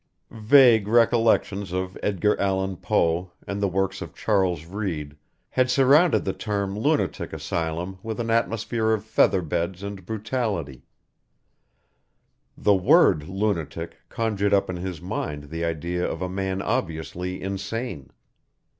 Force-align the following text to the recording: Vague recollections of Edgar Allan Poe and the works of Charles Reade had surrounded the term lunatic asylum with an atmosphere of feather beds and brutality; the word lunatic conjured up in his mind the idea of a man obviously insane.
Vague 0.31 0.87
recollections 0.87 1.71
of 1.71 1.95
Edgar 2.01 2.35
Allan 2.39 2.75
Poe 2.75 3.29
and 3.45 3.61
the 3.61 3.67
works 3.67 4.01
of 4.01 4.15
Charles 4.15 4.65
Reade 4.65 5.15
had 5.51 5.69
surrounded 5.69 6.25
the 6.25 6.33
term 6.33 6.75
lunatic 6.75 7.31
asylum 7.33 7.99
with 8.01 8.19
an 8.19 8.31
atmosphere 8.31 8.93
of 8.93 9.05
feather 9.05 9.43
beds 9.43 9.83
and 9.83 10.03
brutality; 10.03 10.81
the 12.57 12.73
word 12.75 13.27
lunatic 13.29 13.99
conjured 14.09 14.55
up 14.55 14.71
in 14.71 14.77
his 14.77 14.99
mind 15.03 15.51
the 15.51 15.63
idea 15.63 16.03
of 16.09 16.23
a 16.23 16.27
man 16.27 16.63
obviously 16.63 17.39
insane. 17.39 18.09